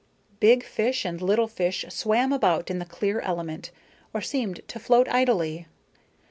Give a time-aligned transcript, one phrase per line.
[0.39, 3.69] Big fish and little fish swam about in the clear element,
[4.15, 5.67] or seemed to float idly.